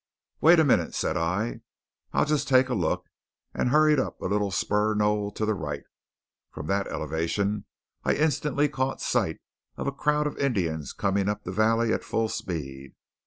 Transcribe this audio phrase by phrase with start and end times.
[0.41, 1.61] "Wait a minute," said I.
[2.11, 3.05] "I'll just take a look,"
[3.53, 5.83] and hurried up a little spur knoll to the right.
[6.49, 7.65] From that elevation
[8.03, 9.41] I instantly caught sight
[9.77, 12.95] of a crowd of Indians coming up the valley at full speed.